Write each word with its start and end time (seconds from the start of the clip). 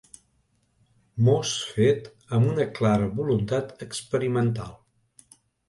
Mos 1.27 1.51
fet 1.73 2.09
amb 2.39 2.49
una 2.55 2.67
clara 2.81 3.13
voluntat 3.21 3.87
experimental. 3.89 4.77